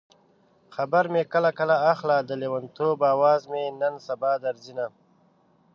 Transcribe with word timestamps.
خبر 0.75 1.03
مې 1.13 1.23
کله 1.33 1.49
کله 1.59 1.75
اخله 1.91 2.17
د 2.23 2.31
لېونتوب 2.41 2.97
اواز 3.13 3.41
مې 3.51 3.63
نن 3.81 3.93
سبا 4.07 4.31
درځينه 4.45 4.85